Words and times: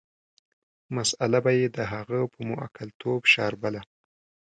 مساله 0.95 1.39
به 1.45 1.51
یې 1.59 1.67
د 1.77 1.79
هغه 1.93 2.19
په 2.31 2.39
موکلتوب 2.49 3.21
شاربله. 3.33 3.81